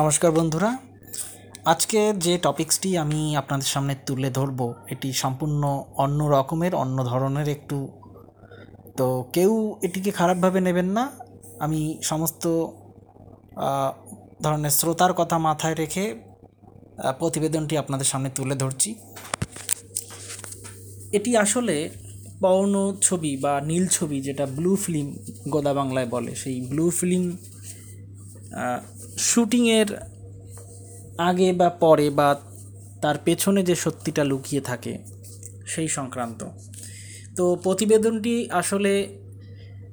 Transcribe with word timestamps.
নমস্কার 0.00 0.30
বন্ধুরা। 0.38 0.70
আজকে 1.72 2.00
যে 2.24 2.34
টপিক্সটি 2.38 2.90
আমি 3.04 3.20
আপনাদের 3.36 3.68
সামনে 3.74 3.94
তুলে 4.06 4.30
ধরব, 4.38 4.60
এটি 4.92 5.08
সম্পূর্ণ 5.22 5.62
অন্য 6.04 6.20
রকমের, 6.36 6.72
অন্য 6.74 6.98
ধরনের 7.04 7.48
একটু। 7.56 7.78
তো 8.98 9.06
কেউ 9.36 9.52
এটিকে 9.86 10.10
খারাপভাবে 10.10 10.60
নেবেন 10.66 10.88
না। 10.96 11.04
আমি 11.64 11.80
সমস্ত 12.02 12.44
ধরনের 14.44 14.72
শ্রোতার 14.78 15.12
কথা 15.20 15.36
মাথায় 15.48 15.76
রেখে 15.82 16.04
প্রতিবেদনটি 17.20 17.74
আপনাদের 17.82 18.08
সামনে 18.12 18.30
তুলে 18.36 18.54
ধরছি। 18.62 18.90
এটি 21.12 21.30
আসলে 21.44 21.76
পর্ণ 22.42 22.74
ছবি 23.06 23.32
বা 23.44 23.52
নীল 23.70 23.84
ছবি, 23.96 24.18
যেটা 24.20 24.44
ব্লু 24.56 24.72
ফিল্ম 24.84 25.08
গোদা 25.52 25.72
বাংলায় 25.80 26.08
বলে। 26.14 26.32
সেই 26.42 26.56
ব্লু 26.70 26.86
ফিল্ম 26.98 27.24
শুটিংয়ের 29.18 29.90
আগে 31.18 31.48
বা 31.52 31.68
পরে 31.82 32.06
বা 32.10 32.28
তার 33.02 33.16
পেছনে 33.24 33.60
যে 33.62 33.74
সত্যিটা 33.74 34.22
লুকিয়ে 34.24 34.60
থাকে, 34.60 34.92
সেই 35.66 35.88
সংক্রান্ত। 35.88 36.40
তো 37.36 37.44
প্রতিবেদনটি 37.56 38.34
আসলে 38.50 38.92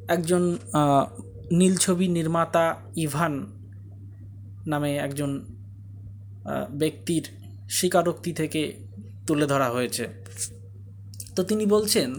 একজন 0.07 0.43
নীল 1.51 1.75
ছবি 1.75 2.07
নির্মাতা 2.07 2.65
ইভান 2.95 3.33
নামে 4.67 4.91
একজন 4.97 5.31
ব্যক্তির 6.71 7.23
স্বীকারোক্তি 7.69 8.31
থেকে 8.33 8.61
তুলে 9.27 9.45
ধরা 9.47 9.67
হয়েছে। 9.69 10.05
তো 11.35 11.41
তিনি 11.43 11.63
বলছেন 11.65 12.09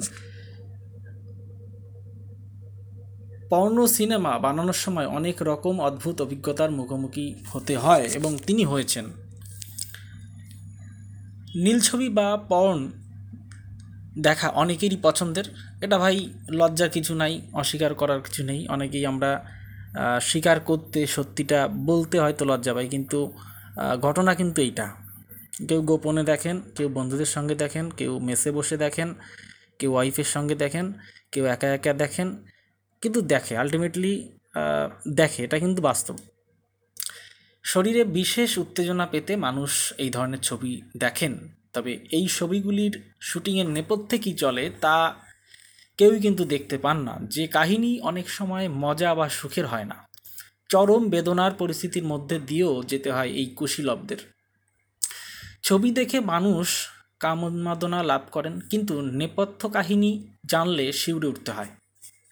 পর্ণ 3.55 3.79
সিনেমা 3.97 4.33
বানানোর 4.45 4.79
সময় 4.85 5.09
অনেক 5.19 5.37
রকম 5.51 5.75
অদ্ভুত 5.81 6.17
অভিজ্ঞতার 6.27 6.71
মুখোমুখি 6.79 7.27
হতে 7.53 7.75
হয় 7.77 8.05
এবং 8.19 8.31
তিনি 8.47 8.65
হয়েছেন। 8.65 9.07
নীল 11.65 11.79
ছবি 11.81 12.09
বা 12.19 12.29
পর্ন 12.51 12.81
দেখা 14.27 14.49
অনেকেরই 14.63 14.99
পছন্দের। 15.07 15.47
এটা 15.85 15.97
ভাই 16.03 16.17
লজ্জা 16.61 16.87
কিছু 16.89 17.13
নাই, 17.23 17.33
অস্বীকার 17.53 17.93
করার 18.01 18.21
কিছু 18.27 18.43
নেই। 18.51 18.61
অনেকেই 18.69 19.05
আমরা 19.13 19.31
স্বীকার 20.29 20.57
করতে 20.61 21.01
সত্যিটা 21.07 21.59
বলতে 21.91 22.17
হয়তো 22.21 22.43
লজ্জা 22.51 22.73
পাই, 22.77 22.87
কিন্তু 22.95 23.19
ঘটনা 24.03 24.33
কিন্তু 24.41 24.59
এইটা। 24.67 24.87
কেউ 25.69 25.81
গোপনে 25.91 26.23
দেখেন, 26.33 26.57
কেউ 26.77 26.89
বন্ধুদের 26.89 27.31
সঙ্গে 27.37 27.55
দেখেন, 27.55 27.85
কেউ 27.99 28.13
মেসে 28.27 28.51
বসে 28.57 28.77
দেখেন, 28.85 29.09
কেউ 29.79 29.91
ওয়াইফের 29.95 30.29
সঙ্গে 30.35 30.55
দেখেন, 30.55 30.87
কেউ 31.33 31.45
একা 31.55 31.69
একা 31.77 31.93
দেখেন 32.05 32.29
কিন্তু 33.05 33.21
দেখে 33.33 33.55
আলটিমেটলি 33.63 34.13
দেখে, 35.21 35.41
এটা 35.47 35.57
কিন্তু 35.65 35.81
বাস্তব। 35.83 36.17
শরীরে 37.65 38.03
বিশেষ 38.19 38.51
উত্তেজনা 38.63 39.07
পেতে 39.07 39.33
মানুষ 39.47 39.73
এই 40.03 40.11
ধরনের 40.11 40.43
ছবি 40.49 40.73
দেখেন, 40.97 41.33
তবে 41.73 41.93
এই 42.17 42.25
ছবিগুলির 42.37 42.95
শুটিংয়ের 43.21 43.69
নেপথ্যে 43.77 44.17
কী 44.19 44.33
চলে 44.43 44.65
তা 44.85 44.97
কেউই 45.99 46.19
কিন্তু 46.21 46.43
দেখতে 46.45 46.77
পান 46.79 46.97
না। 47.03 47.15
যে 47.35 47.45
কাহিনী 47.57 47.91
অনেক 48.01 48.27
সময় 48.31 48.67
মজা 48.85 49.11
বা 49.19 49.27
সুখের 49.29 49.67
হয় 49.67 49.85
না। 49.85 49.97
চরম 50.69 51.03
বেদনার 51.09 51.53
পরিস্থিতির 51.61 52.07
মধ্যে 52.13 52.37
দিয়েও 52.49 52.75
যেতে 52.91 53.09
হয় 53.13 53.31
এই 53.41 53.47
কুশীলবদের। 53.59 54.21
ছবি 55.63 55.89
দেখে 55.91 56.19
মানুষ 56.33 56.69
কামোন্মাদনা 57.21 58.01
লাভ 58.11 58.23
করেন, 58.31 58.55
কিন্তু 58.71 58.95
নেপথ্য 59.21 59.61
কাহিনী 59.77 60.11
জানলে 60.51 60.87
শিউরে 61.01 61.29
উঠতে 61.33 61.51
হয়। 61.53 61.73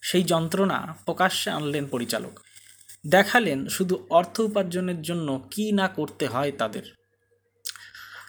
সেই 0.02 0.24
যন্ত্রণা 0.32 0.78
প্রকাশ্যে 1.06 1.48
আনলেন 1.58 1.84
পরিচালক। 1.94 2.34
দেখালেন 3.14 3.58
শুধু 3.76 3.94
অর্থ 4.18 4.34
উপার্জনের 4.48 5.00
জন্য 5.08 5.28
কি 5.52 5.64
না 5.80 5.86
করতে 5.98 6.24
হয় 6.34 6.52
তাদের। 6.60 6.84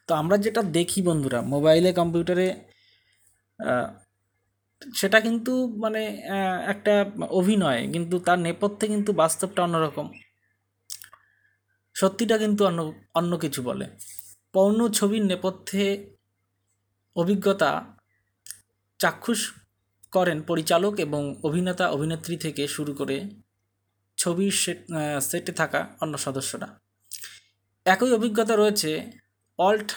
তো 0.07 0.11
আমরা 0.21 0.35
যেটা 0.45 0.61
দেখি 0.77 0.99
বন্ধুরা, 1.07 1.39
মোবাইলে, 1.53 1.89
কম্পিউটারে 1.99 2.47
সেটা 4.81 5.19
কিন্তু 5.25 5.53
মানে 5.83 6.01
একটা 6.73 6.93
অভিনয়, 7.39 7.81
কিন্তু 7.93 8.15
তার 8.27 8.39
নেপথ্যে 8.47 8.85
কিন্তু 8.93 9.11
বাস্তবটা 9.21 9.61
অন্যরকম। 9.67 10.07
সত্যিটা 11.95 12.35
কিন্তু 12.43 12.61
অন্য 12.69 12.79
অন্য 13.19 13.31
কিছু 13.43 13.59
বলে। 13.69 13.85
পর্ণ 14.55 14.79
ছবির 14.97 15.23
নেপথ্যে 15.31 15.85
অভিজ্ঞতা 17.15 17.71
চাক্ষুষ 18.99 19.39
করেন 20.15 20.37
পরিচালক 20.49 20.93
এবং 21.05 21.21
অভিনেতা 21.43 21.85
অভিনেত্রী 21.95 22.35
থেকে 22.45 22.63
শুরু 22.75 22.91
করে 22.99 23.17
ছবির 24.17 24.53
সেটে 25.29 25.53
থাকা 25.59 25.79
অন্য 26.03 26.13
সদস্যরা। 26.25 26.67
একই 27.85 28.11
অভিজ্ঞতা 28.17 28.53
রয়েছে 28.55 28.91
অল্ট 29.59 29.89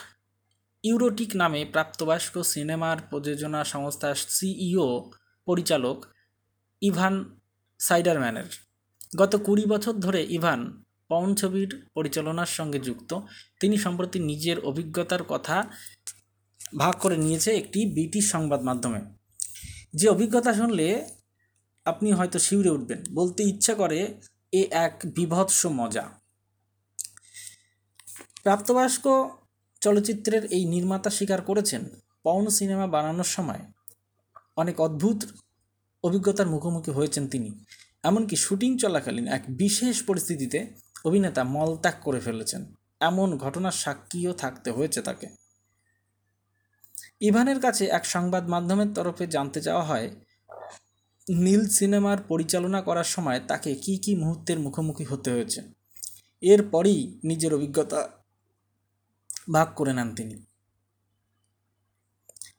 ইউরোটিক 0.83 1.31
নামে 1.41 1.61
প্রাপ্তবয়স্ক 1.73 2.35
সিনেমার 2.51 2.97
প্রযোজনা 3.09 3.61
সংস্থার 3.73 4.15
সিইও 4.35 4.87
পরিচালক 5.47 5.97
ইভান 6.81 7.15
সাইডারম্যানের। 7.79 8.49
গত 9.17 9.33
কুড়ি 9.45 9.65
বছর 9.73 9.93
ধরে 10.05 10.21
ইভান 10.37 10.61
পউন 11.09 11.29
ছবির 11.35 11.69
পরিচালনার 11.95 12.51
সঙ্গে 12.57 12.79
যুক্ত। 12.87 13.11
তিনি 13.61 13.75
সম্প্রতি 13.85 14.17
নিজের 14.31 14.57
অভিজ্ঞতার 14.69 15.23
কথা 15.23 15.57
ভাগ 16.77 16.93
করে 17.03 17.17
নিয়েছে 17.17 17.49
একটি 17.61 17.79
ব্রিটিশ 17.95 18.25
সংবাদ 18.31 18.61
মাধ্যমে। 18.69 19.01
যে 19.97 20.05
অভিজ্ঞতা 20.09 20.51
শুনলে 20.53 20.87
আপনি 21.85 22.11
হয়তো 22.11 22.37
শিউরে 22.39 22.69
উঠবেন। 22.69 22.99
বলতে 23.13 23.43
ইচ্ছা 23.43 23.73
করে 23.73 23.99
এ 24.51 24.61
এক 24.71 24.95
বিভৎস 25.15 25.59
মজা। 25.79 26.05
প্রাপ্তবয়স্ক 28.43 29.05
চলচ্চিত্রের 29.81 30.43
এই 30.45 30.63
নির্মাতা 30.65 31.09
স্বীকার 31.09 31.41
করেছেন 31.41 31.81
পৌন 32.23 32.45
সিনেমা 32.49 32.87
বানানোর 32.87 33.29
সময় 33.35 33.61
অনেক 34.55 34.75
অদ্ভুত 34.81 35.19
অভিজ্ঞতার 36.03 36.47
মুখোমুখি 36.47 36.91
হয়েছেন 36.91 37.27
তিনি। 37.27 37.49
এমনকি 38.03 38.35
শুটিং 38.35 38.71
চলাকালীন 38.77 39.27
এক 39.27 39.43
বিশেষ 39.47 39.95
পরিস্থিতিতে 40.03 40.59
অভিনেতা 41.05 41.41
মলত্যাগ 41.43 41.95
করে 42.01 42.19
ফেলেছেন। 42.19 42.61
এমন 42.99 43.37
ঘটনার 43.37 43.75
সাক্ষীও 43.83 44.33
থাকতে 44.33 44.69
হয়েছে 44.71 44.99
তাকে। 45.01 45.27
ইভানের 47.21 47.59
কাছে 47.59 47.85
এক 47.85 48.05
সংবাদ 48.05 48.47
মাধ্যমের 48.47 48.93
তরফে 48.93 49.27
জানতে 49.27 49.61
চাওয়া 49.61 49.83
হয়, 49.83 50.09
নীল 51.29 51.69
সিনেমার 51.69 52.17
পরিচালনা 52.23 52.81
করার 52.81 53.03
সময় 53.03 53.39
তাকে 53.47 53.75
কি 53.75 53.97
কি 53.97 54.15
মুহূর্তের 54.15 54.59
মুখোমুখি 54.59 55.03
হতে 55.03 55.31
হয়েছে। 55.31 55.61
এরপরই 56.41 57.19
নিজের 57.23 57.53
অভিজ্ঞতা 57.53 58.09
ভাগ 59.53 59.67
করে 59.75 59.93
নেন 59.93 60.15
তিনি। 60.15 60.45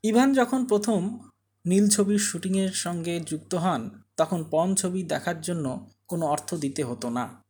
ইভান 0.02 0.32
যখন 0.32 0.66
প্রথম 0.66 1.18
নীল 1.66 1.88
ছবির 1.88 2.18
শুটিংয়ের 2.18 2.72
সঙ্গে 2.72 3.20
যুক্ত 3.20 3.54
হন, 3.54 3.90
তখন 4.16 4.44
পণ 4.50 4.74
ছবি 4.74 5.02
দেখার 5.02 5.40
জন্য 5.40 5.90
কোনো 6.08 6.26
অর্থ 6.26 6.54
দিতে 6.54 6.82
হতো 6.84 7.10
না। 7.10 7.44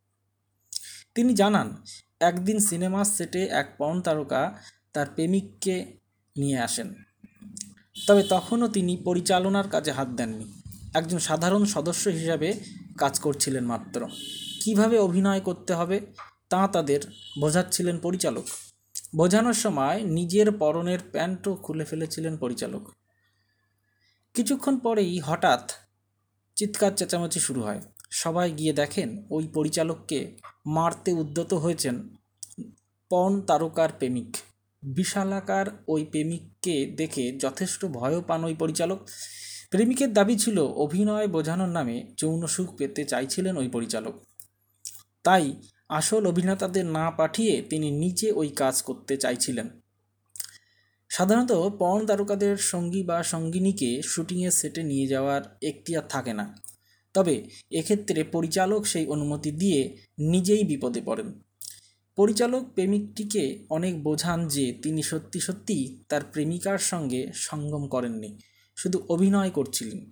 তিনি 1.15 1.33
জানান, 1.33 1.83
একদিন 2.19 2.59
সিনেমার 2.59 3.05
সেটে 3.05 3.45
এক 3.45 3.75
পণ 3.77 4.01
তারকা 4.01 4.57
তার 4.93 5.07
প্রেমিককে 5.15 5.98
নিয়ে 6.37 6.59
আসেন। 6.59 6.93
তবে 8.07 8.23
তখনও 8.23 8.67
তিনি 8.67 8.97
পরিচালনার 8.97 9.69
কাজে 9.69 9.91
হাত 9.91 10.07
দেননি। 10.07 10.53
একজন 10.93 11.17
সাধারণ 11.17 11.65
সদস্য 11.65 12.09
হিসাবে 12.09 12.59
কাজ 12.97 13.19
করছিলেন 13.19 13.65
মাত্র। 13.65 14.07
কীভাবে 14.63 14.99
অভিনয় 14.99 15.39
করতে 15.39 15.73
হবে 15.73 15.99
তা 16.49 16.67
তাদের 16.67 16.99
বোঝাচ্ছিলেন 17.39 17.97
পরিচালক। 17.97 18.43
বোঝানোর 19.15 19.53
সময় 19.53 20.03
নিজের 20.03 20.51
পরনের 20.51 20.99
প্যান্টও 21.11 21.55
খুলে 21.55 21.85
ফেলেছিলেন 21.85 22.37
পরিচালক। 22.37 22.91
কিছুক্ষণ 24.33 24.77
পরেই 24.77 25.19
হঠাৎ 25.19 25.71
চিৎকার 26.55 26.91
চেঁচামেচি 26.91 27.39
শুরু 27.39 27.61
হয়। 27.61 27.81
সবাই 28.11 28.51
গিয়ে 28.51 28.73
দেখেন 28.73 29.23
ওই 29.29 29.47
পরিচালককে 29.47 30.37
মারতে 30.65 31.11
উদ্যত 31.13 31.53
হয়েছেন 31.53 32.09
পণ 33.09 33.41
তারকার 33.41 33.89
প্রেমিক। 33.97 34.37
বিশালাকার 34.83 35.65
ওই 35.87 36.05
প্রেমিককে 36.05 36.93
দেখে 36.97 37.31
যথেষ্ট 37.31 37.85
ভয়ও 37.85 38.21
পান 38.21 38.43
ওই 38.43 38.55
পরিচালক। 38.55 39.09
প্রেমিকের 39.69 40.13
দাবি 40.13 40.35
ছিল 40.37 40.59
অভিনয় 40.59 41.27
বোঝানোর 41.27 41.67
নামে 41.67 42.13
যৌন 42.17 42.47
সুখ 42.47 42.75
পেতে 42.75 43.05
চাইছিলেন 43.05 43.57
ওই 43.57 43.67
পরিচালক। 43.67 44.23
তাই 45.23 45.53
আসল 45.89 46.27
অভিনেতাদের 46.27 46.85
না 46.85 47.11
পাঠিয়ে 47.11 47.61
তিনি 47.61 47.91
নিজে 47.91 48.31
ওই 48.31 48.49
কাজ 48.49 48.81
করতে 48.81 49.17
চাইছিলেন। 49.17 49.81
সাধারণত 51.09 51.51
পর্ন 51.51 52.05
তারকাদের 52.05 52.57
সঙ্গী 52.57 53.03
বা 53.03 53.23
সঙ্গিনীকে 53.23 54.01
শুটিংয়ের 54.01 54.51
সেটে 54.51 54.83
নিয়ে 54.83 55.07
যাওয়ার 55.07 55.57
এখতিয়ার 55.61 56.07
থাকে 56.07 56.33
না। 56.33 56.55
তবে 57.13 57.49
এক্ষেত্রে 57.71 58.23
পরিচালক 58.23 58.85
সেই 58.85 59.07
অনুমতি 59.07 59.51
দিয়ে 59.51 59.97
নিজেই 60.19 60.63
বিপদে 60.63 61.01
পড়েন। 61.01 61.48
পরিচালক 62.19 62.63
প্রেমিকটিকে 62.73 63.65
অনেক 63.69 64.03
বোঝান 64.03 64.47
যে 64.47 64.79
তিনি 64.81 65.03
সত্যি 65.03 65.39
সত্যি 65.39 66.03
তার 66.09 66.21
প্রেমিকার 66.31 66.77
সঙ্গে 66.77 67.31
সঙ্গম 67.33 67.87
করেননি, 67.87 68.37
শুধু 68.75 69.05
অভিনয় 69.09 69.49
করছিলেন। 69.49 70.11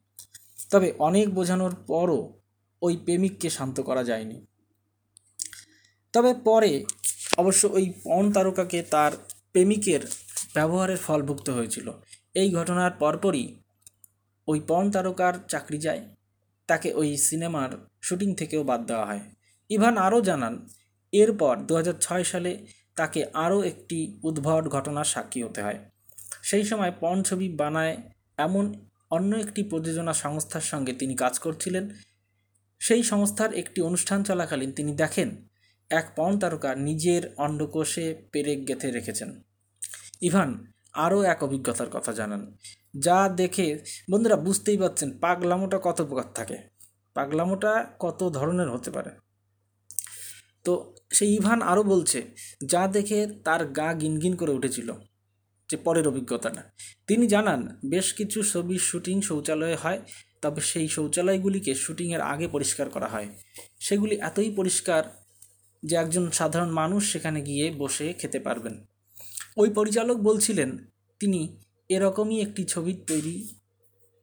তবে 0.72 0.94
অনেক 1.00 1.30
বোঝানোর 1.30 1.76
পরও 1.76 2.40
ওই 2.82 2.98
প্রেমিককে 2.98 3.50
শান্ত 3.50 3.80
করা 3.80 4.04
যায়নি। 4.04 4.46
তবে 6.14 6.34
পরে 6.34 6.86
অবশ্য 7.38 7.68
ওই 7.68 7.94
পণ 8.04 8.32
তারকাকে 8.32 8.82
তার 8.82 9.12
প্রেমিকের 9.52 10.00
ব্যবহারের 10.54 10.98
ফল 10.98 11.22
ভুগতে 11.22 11.52
হয়েছিল। 11.52 11.92
এই 12.34 12.54
ঘটনার 12.54 12.92
পরপরই 12.92 13.56
ওই 14.48 14.60
পণ 14.60 14.92
তারকার 14.92 15.34
চাকরি 15.48 15.78
যায়। 15.78 16.16
তাকে 16.68 16.94
ওই 16.94 17.18
সিনেমার 17.18 17.70
শুটিং 18.02 18.36
থেকেও 18.36 18.64
বাদ 18.64 18.86
দেওয়া 18.86 19.06
হয়। 19.06 19.20
ইভান 19.70 19.98
আরও 19.98 20.22
জানান 20.22 20.70
এরপর 21.12 21.58
দু 21.58 21.76
হাজার 21.76 21.94
ছয় 21.94 22.24
সালে 22.24 22.66
তাকে 22.96 23.26
আরও 23.34 23.64
একটি 23.64 24.20
উদ্ভট 24.24 24.68
ঘটনার 24.68 25.04
সাক্ষী 25.04 25.44
হতে 25.44 25.62
হয়। 25.62 25.90
সেই 26.44 26.64
সময় 26.64 26.92
পণ 27.00 27.24
ছবি 27.24 27.50
বানায় 27.50 27.98
এমন 28.38 28.74
অন্য 29.12 29.36
একটি 29.36 29.64
প্রযোজনা 29.64 30.14
সংস্থার 30.14 30.62
সঙ্গে 30.62 30.94
তিনি 30.94 31.16
কাজ 31.16 31.40
করছিলেন। 31.40 31.90
সেই 32.80 33.04
সংস্থার 33.04 33.54
একটি 33.54 33.82
অনুষ্ঠান 33.82 34.24
চলাকালীন 34.24 34.72
তিনি 34.72 34.96
দেখেন, 34.96 35.48
এক 35.90 36.14
পণ 36.16 36.40
তারকা 36.40 36.76
নিজের 36.76 37.34
অন্ডকোষে 37.38 38.16
পেরেক 38.32 38.68
গেঁথে 38.68 38.92
রেখেছেন। 38.92 39.42
ইভান, 40.22 40.66
আরও 40.94 41.22
এক 41.22 41.44
অভিজ্ঞতার 41.44 41.90
কথা 41.90 42.14
জানান, 42.14 42.58
যা 43.00 43.30
দেখে 43.30 43.80
বন্ধুরা 44.12 44.36
বুঝতেই 44.36 44.78
পারছেন 44.78 45.20
পাগলামোটা 45.20 45.80
কত 45.84 46.02
প্রকার 46.02 46.34
থাকে। 46.34 46.58
পাগলামোটা 47.14 47.88
কত 48.00 48.30
ধরনের 48.30 48.70
হতে 48.70 48.92
পারে। 48.92 49.10
তো 50.68 50.96
সেই 51.12 51.34
ইভান 51.34 51.62
আরও 51.62 51.84
বলছে, 51.84 52.36
যা 52.66 52.88
দেখে 52.88 53.28
তার 53.44 53.66
গা 53.66 53.94
গিনগিন 53.94 54.36
করে 54.36 54.52
উঠেছিল, 54.52 54.94
যে 55.70 55.78
পরের 55.78 56.08
অভিজ্ঞতাটা। 56.08 56.62
তিনি 57.08 57.28
জানান, 57.28 57.80
বেশ 57.86 58.14
কিছু 58.14 58.44
ছবির 58.44 58.80
শুটিং 58.80 59.22
শৌচালয়ে 59.22 59.76
হয়, 59.76 60.00
তবে 60.42 60.62
সেই 60.62 60.88
শৌচালয়গুলিকে 60.88 61.76
শুটিংয়ের 61.76 62.22
আগে 62.22 62.48
পরিষ্কার 62.48 62.90
করা 62.90 63.08
হয়। 63.08 63.28
সেগুলি 63.80 64.16
এতই 64.16 64.52
পরিষ্কার 64.56 65.04
যে 65.84 65.96
একজন 65.96 66.32
সাধারণ 66.32 66.70
মানুষ 66.70 67.12
সেখানে 67.12 67.42
গিয়ে 67.42 67.72
বসে 67.72 68.14
খেতে 68.14 68.40
পারবেন। 68.40 68.86
ওই 69.58 69.70
পরিচালক 69.70 70.18
বলছিলেন, 70.18 70.78
তিনি 71.20 71.58
এরকমই 71.90 72.42
একটি 72.42 72.66
ছবি 72.66 72.94
তৈরি 73.08 73.36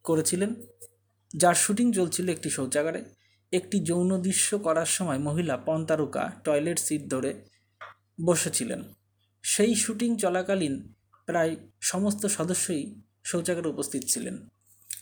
করেছিলেন, 0.05 0.55
যার 1.37 1.55
শুটিং 1.55 1.93
চলছিল 1.93 2.29
একটি 2.29 2.51
শৌচাগারে। 2.51 3.24
একটি 3.59 3.77
যৌন 3.81 4.11
দৃশ্য 4.23 4.51
করার 4.59 4.91
সময় 4.97 5.19
মহিলা 5.19 5.57
পন্তারুকা 5.57 6.23
টয়লেট 6.45 6.79
সিট 6.79 7.03
ধরে 7.11 7.31
বসেছিলেন। 8.25 8.81
সেই 9.45 9.73
শুটিং 9.75 10.11
চলাকালীন 10.17 10.75
প্রায় 11.27 11.53
সমস্ত 11.81 12.23
সদস্যই 12.27 12.83
শৌচাগারে 13.25 13.69
উপস্থিত 13.69 14.03
ছিলেন। 14.09 14.37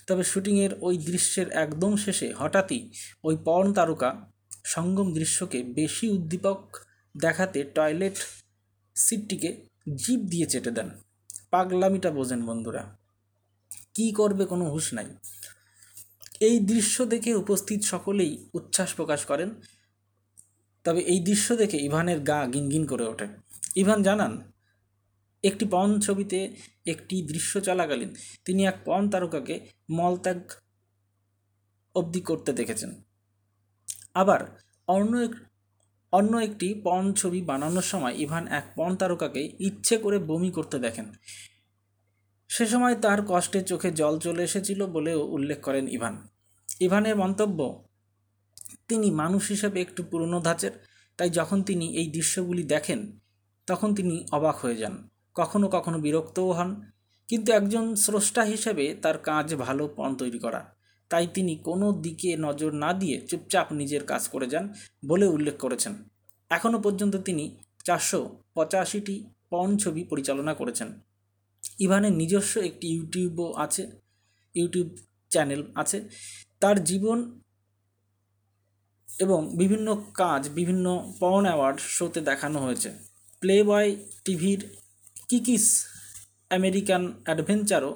তবে 0.07 0.25
শুটিংয়ের 0.25 0.73
ওই 0.81 0.95
দৃশ্যের 0.99 1.49
একদম 1.65 1.93
শেষে 1.97 2.29
হঠাৎই 2.39 2.81
ওই 3.25 3.37
পর্ন 3.45 3.69
তারকা 3.73 4.11
সঙ্গম 4.65 5.09
দৃশ্যকে 5.15 5.59
বেশি 5.63 6.07
উদ্দীপক 6.09 6.61
দেখাতে 7.15 7.59
টয়লেট 7.75 8.17
সিটটিকে 8.97 9.51
জিপ 9.97 10.21
দিয়ে 10.21 10.47
চেটে 10.47 10.71
দেন। 10.71 10.89
পাগলামিটা 11.51 12.11
বোঝেন 12.11 12.41
বন্ধুরা। 12.47 12.83
কি 13.95 14.07
করবে 14.13 14.45
কোনো 14.45 14.65
হুঁশ 14.71 14.87
নাই। 14.95 15.09
এই 16.47 16.57
দৃশ্য 16.61 16.97
দেখে 17.07 17.35
উপস্থিত 17.35 17.81
সকলেই 17.83 18.33
উচ্ছ্বাস 18.55 18.95
প্রকাশ 18.95 19.25
করেন। 19.25 19.51
তবে 20.85 21.01
এই 21.13 21.21
দৃশ্য 21.21 21.49
দেখে 21.57 21.79
ইভানের 21.79 22.21
গা 22.21 22.39
গিনগিন 22.47 22.85
করে 22.87 23.05
ওঠে। 23.09 23.27
ইভান 23.77 24.03
জানান, 24.03 24.33
একটি 25.45 25.65
পণ 25.65 25.89
ছবিতে 26.01 26.39
একটি 26.87 27.17
দৃশ্য 27.23 27.61
চলাকালীন 27.61 28.11
তিনি 28.45 28.67
এক 28.67 28.77
পণ 28.85 29.03
তারকাকে 29.11 29.55
মলত্যাগ 29.91 30.41
অবধি 31.95 32.21
করতে 32.21 32.53
দেখেছেন। 32.53 32.91
আবার 34.15 34.41
অন্য 34.89 35.13
এক, 35.17 35.35
অন্য 36.13 36.33
একটি 36.37 36.69
পণ 36.85 37.13
ছবি 37.13 37.41
বানানোর 37.43 37.83
সময় 37.83 38.15
ইভান 38.25 38.45
এক 38.49 38.67
পণ 38.77 38.91
তারকাকে 38.97 39.43
ইচ্ছে 39.59 39.97
করে 39.97 40.19
বমি 40.19 40.51
করতে 40.51 40.77
দেখেন। 40.79 41.07
সে 42.49 42.65
সময় 42.67 42.95
তার 42.95 43.21
কষ্টে 43.29 43.61
চোখে 43.63 43.91
জল 43.91 44.15
চলে 44.19 44.43
এসেছিল 44.43 44.81
বলেও 44.87 45.21
উল্লেখ 45.37 45.59
করেন 45.61 45.87
ইভান। 45.89 46.15
ইভানের 46.81 47.17
মন্তব্য, 47.17 47.89
তিনি 48.89 49.11
মানুষ 49.11 49.49
হিসেবে 49.49 49.81
একটু 49.81 50.03
পুরনো 50.03 50.41
ধাঁচের। 50.41 50.71
তাই 51.17 51.31
যখন 51.31 51.63
তিনি 51.63 51.97
এই 51.97 52.07
দৃশ্যগুলি 52.11 52.63
দেখেন, 52.63 53.19
তখন 53.67 53.95
তিনি 53.95 54.27
অবাক 54.33 54.57
হয়ে 54.57 54.77
যান। 54.77 55.09
কখনো 55.35 55.69
কখনো 55.69 56.01
বিরক্তও 56.01 56.53
হন। 56.53 56.83
কিন্তু 57.29 57.53
একজন 57.53 57.95
স্রষ্টা 57.95 58.43
হিসেবে 58.43 58.95
তার 58.95 59.19
কাজ 59.19 59.55
ভালো 59.55 59.89
পণ 59.97 60.15
তৈরি 60.15 60.39
করা। 60.39 60.75
তাই 61.09 61.29
তিনি 61.35 61.57
কোনো 61.57 61.93
দিকে 61.93 62.37
নজর 62.37 62.73
না 62.73 62.93
দিয়ে 62.93 63.27
চুপচাপ 63.27 63.73
নিজের 63.73 64.05
কাজ 64.05 64.29
করে 64.29 64.47
যান 64.47 64.73
বলে 65.09 65.27
উল্লেখ 65.27 65.57
করেছেন। 65.57 66.05
এখনও 66.51 66.79
পর্যন্ত 66.79 67.17
তিনি 67.17 67.57
চারশো 67.85 68.43
পঁচাশিটি 68.55 69.25
পণ 69.51 69.77
ছবি 69.77 70.05
পরিচালনা 70.05 70.55
করেছেন। 70.55 71.01
ইভানের 71.79 72.13
নিজস্ব 72.13 72.61
একটি 72.61 72.89
ইউটিউবও 72.89 73.53
আছে, 73.53 73.91
ইউটিউব 74.55 74.97
চ্যানেল 75.31 75.67
আছে। 75.75 76.09
তার 76.63 76.77
জীবন 76.91 77.19
এবং 79.25 79.41
বিভিন্ন 79.61 79.89
কাজ, 80.21 80.43
বিভিন্ন 80.59 80.87
পর্ন 81.21 81.45
অ্যাওয়ার্ড 81.49 81.79
শোতে 81.97 82.21
দেখানো 82.31 82.59
হয়েছে। 82.65 82.91
প্লে 83.43 83.57
বয় 83.69 83.91
টিভির 84.25 84.61
কিকিস 85.31 85.65
আমেরিকান 86.59 87.03
অ্যাডভেঞ্চারও 87.25 87.93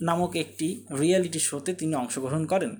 নামক 0.00 0.32
একটি 0.44 0.68
রিয়েলিটি 1.00 1.40
শোতে 1.48 1.70
তিনি 1.80 1.94
অংশগ্রহণ 2.02 2.42
করেন। 2.52 2.72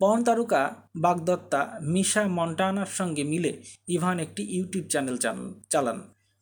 পর্ন 0.00 0.20
তারকা 0.26 0.62
বাগদত্তা 1.04 1.60
মিশা 1.94 2.22
মন্টানার 2.38 2.90
সঙ্গে 2.98 3.24
মিলে 3.32 3.52
ইভান 3.96 4.16
একটি 4.24 4.42
ইউটিউব 4.56 4.84
চ্যানেল 4.92 5.16
চালান। 5.72 5.98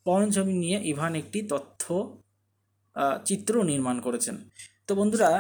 পর্ন 0.07 0.27
ছবি 0.37 0.55
নিয়ে 0.63 0.79
ইভান 0.93 1.13
একটি 1.23 1.39
তথ্য 1.53 1.85
চিত্র 3.29 3.55
নির্মাণ 3.71 3.97
করেছেন। 4.07 4.37
তো 4.87 4.93
বন্ধুরা 4.99 5.31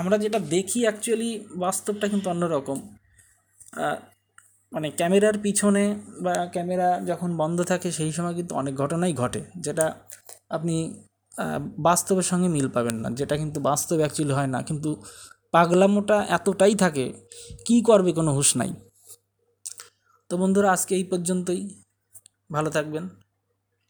আমরা 0.00 0.16
যেটা 0.24 0.38
দেখি 0.54 0.80
অ্যাকচুয়ালি 0.86 1.30
বাস্তবটা 1.64 2.06
কিন্তু 2.12 2.26
অন্যরকম। 2.30 2.78
মানে 4.72 4.88
ক্যামেরার 4.90 5.36
পিছনে 5.44 5.84
বা 6.24 6.34
ক্যামেরা 6.54 6.88
যখন 7.06 7.30
বন্ধ 7.36 7.58
থাকে 7.62 7.88
সেই 7.98 8.12
সময় 8.12 8.34
কিন্তু 8.38 8.52
অনেক 8.54 8.74
ঘটনাই 8.82 9.12
ঘটে, 9.22 9.40
যেটা 9.66 9.86
আপনি 10.56 10.76
বাস্তবের 11.88 12.26
সঙ্গে 12.30 12.48
মিল 12.48 12.68
পাবেন 12.76 12.96
না, 13.02 13.08
যেটা 13.10 13.34
কিন্তু 13.36 13.58
বাস্তব 13.60 13.96
অ্যাকচুয়ালি 14.02 14.34
হয় 14.38 14.50
না। 14.54 14.58
কিন্তু 14.62 14.90
পাগলামোটা 15.54 16.16
এতটাই 16.36 16.74
থাকে, 16.74 17.04
কি 17.66 17.76
করবে 17.88 18.10
কোনো 18.18 18.30
হুঁশ 18.36 18.50
নাই। 18.56 18.70
তো 20.30 20.34
বন্ধুরা, 20.36 20.68
আজকে 20.72 20.92
এই 20.98 21.04
পর্যন্তই। 21.04 21.62
ভালো 22.52 22.68
থাকবেন। 22.70 23.04